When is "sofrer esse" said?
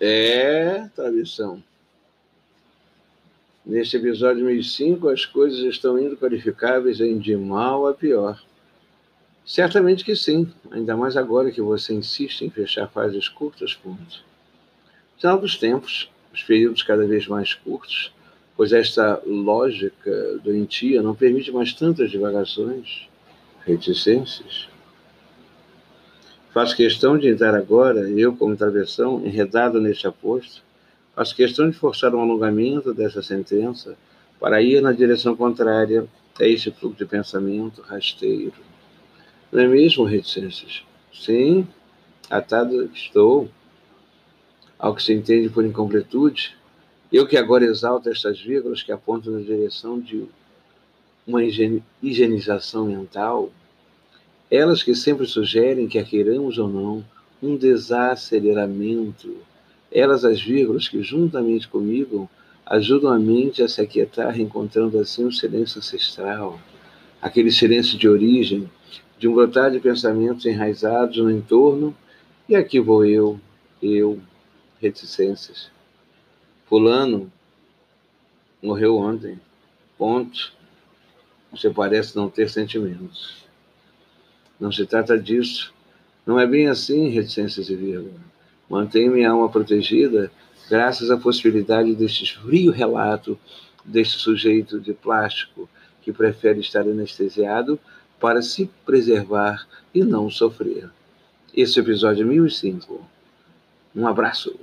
100.30-101.80